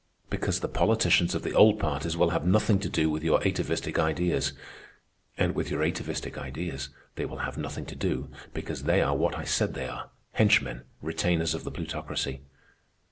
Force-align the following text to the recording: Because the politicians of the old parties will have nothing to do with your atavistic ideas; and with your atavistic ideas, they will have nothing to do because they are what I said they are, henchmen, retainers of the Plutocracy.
Because 0.31 0.61
the 0.61 0.67
politicians 0.67 1.35
of 1.35 1.43
the 1.43 1.53
old 1.53 1.79
parties 1.79 2.17
will 2.17 2.31
have 2.31 2.43
nothing 2.43 2.79
to 2.79 2.89
do 2.89 3.07
with 3.11 3.21
your 3.23 3.39
atavistic 3.47 3.99
ideas; 3.99 4.53
and 5.37 5.53
with 5.53 5.69
your 5.69 5.83
atavistic 5.83 6.39
ideas, 6.39 6.89
they 7.17 7.25
will 7.27 7.37
have 7.45 7.55
nothing 7.55 7.85
to 7.85 7.95
do 7.95 8.27
because 8.51 8.85
they 8.85 9.03
are 9.03 9.15
what 9.15 9.37
I 9.37 9.43
said 9.43 9.75
they 9.75 9.85
are, 9.87 10.09
henchmen, 10.31 10.81
retainers 11.03 11.53
of 11.53 11.65
the 11.65 11.71
Plutocracy. 11.71 12.41